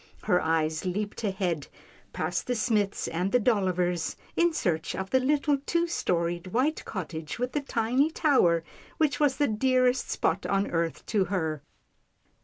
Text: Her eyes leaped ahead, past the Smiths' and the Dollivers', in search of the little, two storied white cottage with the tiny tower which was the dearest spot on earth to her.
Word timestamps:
Her 0.23 0.41
eyes 0.41 0.83
leaped 0.83 1.23
ahead, 1.23 1.67
past 2.11 2.47
the 2.47 2.55
Smiths' 2.55 3.07
and 3.07 3.31
the 3.31 3.39
Dollivers', 3.39 4.15
in 4.35 4.51
search 4.51 4.95
of 4.95 5.11
the 5.11 5.19
little, 5.19 5.59
two 5.67 5.85
storied 5.85 6.47
white 6.47 6.83
cottage 6.85 7.37
with 7.37 7.51
the 7.51 7.61
tiny 7.61 8.09
tower 8.09 8.63
which 8.97 9.19
was 9.19 9.37
the 9.37 9.47
dearest 9.47 10.09
spot 10.09 10.47
on 10.47 10.65
earth 10.71 11.05
to 11.05 11.25
her. 11.25 11.61